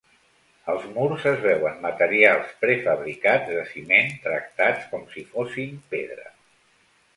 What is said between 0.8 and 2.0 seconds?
murs es veuen